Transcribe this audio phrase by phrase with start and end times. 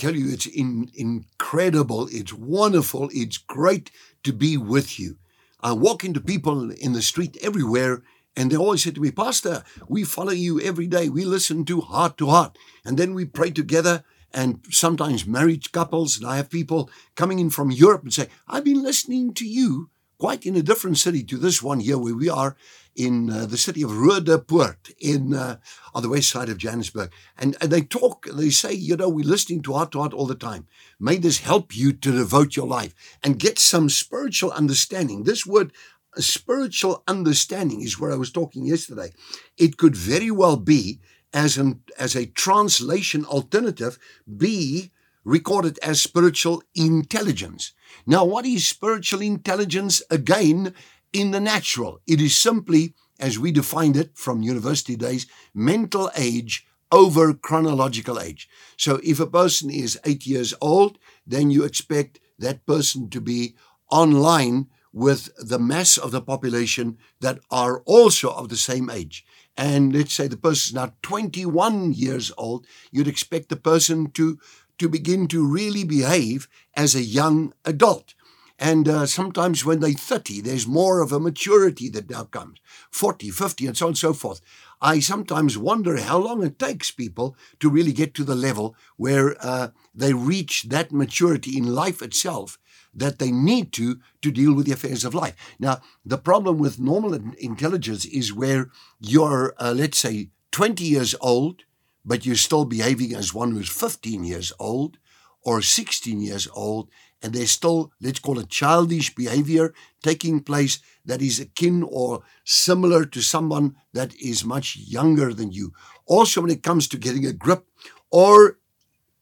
[0.00, 2.08] tell you, it's in, incredible.
[2.10, 3.10] It's wonderful.
[3.12, 3.90] It's great
[4.24, 5.16] to be with you.
[5.60, 8.02] I walk into people in the street everywhere,
[8.34, 11.08] and they always say to me, Pastor, we follow you every day.
[11.08, 12.56] We listen to heart to heart.
[12.84, 14.02] And then we pray together.
[14.32, 18.64] And sometimes married couples, and I have people coming in from Europe and say, I've
[18.64, 19.90] been listening to you
[20.20, 22.54] quite in a different city to this one here where we are
[22.94, 25.56] in uh, the city of Roodepoort in uh,
[25.94, 27.10] on the west side of Johannesburg.
[27.38, 30.26] And, and they talk, they say, you know, we're listening to heart to heart all
[30.26, 30.66] the time.
[31.00, 32.94] May this help you to devote your life
[33.24, 35.24] and get some spiritual understanding.
[35.24, 35.72] This word
[36.16, 39.12] spiritual understanding is where I was talking yesterday.
[39.56, 41.00] It could very well be
[41.32, 43.98] as an as a translation alternative
[44.36, 44.90] be
[45.24, 47.72] recorded as spiritual intelligence.
[48.06, 50.02] Now, what is spiritual intelligence?
[50.10, 50.74] Again,
[51.12, 56.66] in the natural, it is simply, as we defined it from university days, mental age
[56.92, 58.48] over chronological age.
[58.76, 63.54] So, if a person is eight years old, then you expect that person to be
[63.90, 69.24] online with the mass of the population that are also of the same age.
[69.56, 74.38] And let's say the person is now 21 years old, you'd expect the person to
[74.80, 78.14] to begin to really behave as a young adult.
[78.58, 83.30] And uh, sometimes when they're 30, there's more of a maturity that now comes 40,
[83.30, 84.40] 50, and so on and so forth.
[84.80, 89.36] I sometimes wonder how long it takes people to really get to the level where
[89.40, 92.58] uh, they reach that maturity in life itself
[92.94, 95.36] that they need to to deal with the affairs of life.
[95.58, 101.62] Now, the problem with normal intelligence is where you're, uh, let's say, 20 years old
[102.04, 104.98] but you're still behaving as one who's 15 years old
[105.42, 106.90] or 16 years old,
[107.22, 113.04] and there's still, let's call it childish behavior taking place that is akin or similar
[113.04, 115.72] to someone that is much younger than you.
[116.06, 117.66] Also, when it comes to getting a grip
[118.10, 118.58] or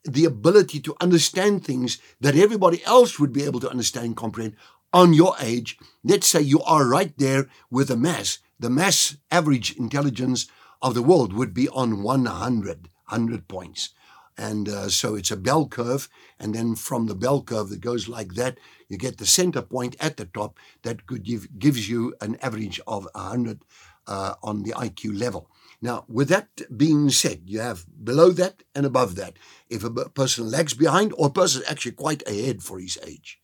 [0.04, 4.56] the ability to understand things that everybody else would be able to understand and comprehend
[4.92, 8.38] on your age, let's say you are right there with the mass.
[8.58, 10.46] The mass average intelligence
[10.80, 13.90] of the world would be on 100, 100 points.
[14.36, 16.08] And uh, so it's a bell curve.
[16.38, 19.96] And then from the bell curve that goes like that, you get the center point
[19.98, 23.62] at the top that could give, gives you an average of 100
[24.06, 25.50] uh, on the IQ level.
[25.80, 29.34] Now, with that being said, you have below that and above that.
[29.68, 33.40] If a person lags behind or a person is actually quite ahead for his age.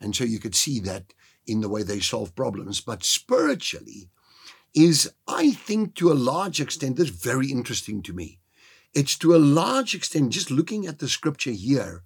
[0.00, 1.12] And so you could see that
[1.46, 2.80] in the way they solve problems.
[2.80, 4.10] But spiritually,
[4.76, 8.40] is, I think, to a large extent, this very interesting to me.
[8.94, 12.02] It's to a large extent, just looking at the scripture here,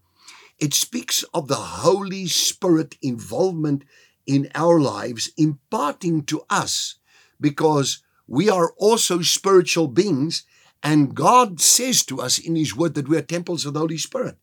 [0.58, 3.84] it speaks of the Holy Spirit involvement
[4.24, 6.96] in our lives, imparting to us,
[7.40, 10.44] because we are also spiritual beings,
[10.82, 13.98] and God says to us in His Word that we are temples of the Holy
[13.98, 14.36] Spirit.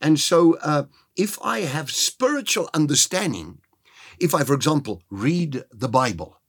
[0.00, 0.84] And so, uh,
[1.16, 3.60] if I have spiritual understanding,
[4.18, 6.39] if I, for example, read the Bible,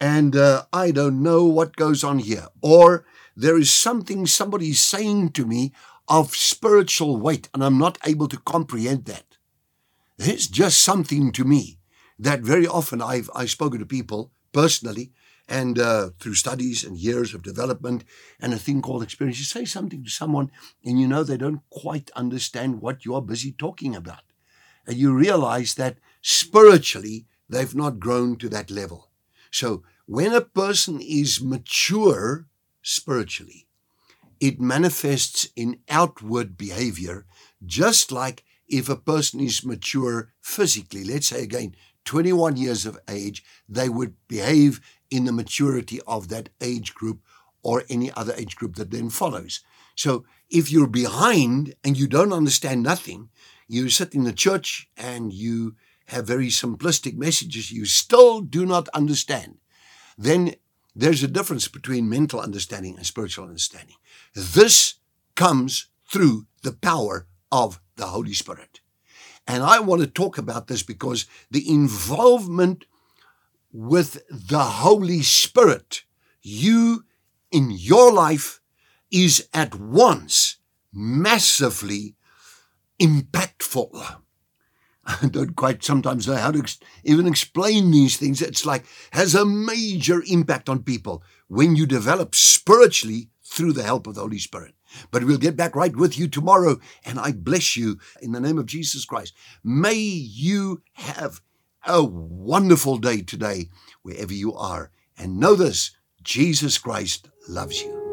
[0.00, 2.46] and uh, I don't know what goes on here.
[2.60, 3.04] Or
[3.36, 5.72] there is something somebody's saying to me
[6.08, 9.36] of spiritual weight, and I'm not able to comprehend that.
[10.18, 11.78] It's just something to me
[12.18, 15.12] that very often I've, I've spoken to people personally
[15.48, 18.04] and uh, through studies and years of development
[18.40, 19.38] and a thing called experience.
[19.38, 20.50] You say something to someone
[20.84, 24.22] and you know they don't quite understand what you're busy talking about.
[24.86, 29.10] And you realize that spiritually they've not grown to that level.
[29.54, 32.48] So when a person is mature
[32.82, 33.68] spiritually,
[34.40, 37.24] it manifests in outward behavior,
[37.64, 43.44] just like if a person is mature physically, let's say again, 21 years of age,
[43.68, 47.20] they would behave in the maturity of that age group
[47.62, 49.60] or any other age group that then follows.
[49.94, 53.28] So if you're behind and you don't understand nothing,
[53.68, 55.76] you sit in the church and you
[56.06, 59.58] have very simplistic messages you still do not understand,
[60.18, 60.54] then
[60.94, 63.96] there's a difference between mental understanding and spiritual understanding.
[64.34, 64.94] This
[65.34, 68.80] comes through the power of the Holy Spirit.
[69.46, 72.84] And I want to talk about this because the involvement
[73.72, 76.04] with the Holy Spirit,
[76.40, 77.04] you
[77.50, 78.60] in your life,
[79.10, 80.56] is at once
[80.92, 82.14] massively
[83.00, 84.23] impactful.
[85.06, 88.40] I don't quite sometimes know how to ex- even explain these things.
[88.40, 94.06] It's like has a major impact on people when you develop spiritually through the help
[94.06, 94.74] of the Holy Spirit.
[95.10, 98.58] But we'll get back right with you tomorrow, and I bless you in the name
[98.58, 99.34] of Jesus Christ.
[99.62, 101.40] May you have
[101.86, 103.68] a wonderful day today,
[104.02, 104.90] wherever you are.
[105.18, 105.92] And know this
[106.22, 108.03] Jesus Christ loves you.